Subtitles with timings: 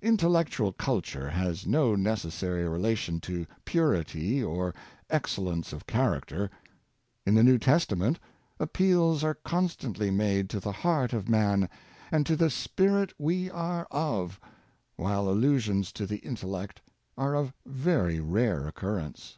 [0.00, 4.72] Intellectual culture has no necessary relation to purity or
[5.10, 6.48] excellence of character.
[7.26, 8.20] In the New Testament,
[8.60, 11.68] appeals are constantly made to the heart of man
[12.12, 14.38] and to" the spirit we are of,"
[14.94, 16.80] while allusions to the intellect
[17.18, 19.36] are of very rare occurrence.